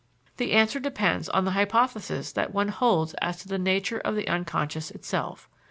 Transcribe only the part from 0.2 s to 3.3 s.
The answer depends on the hypothesis that one holds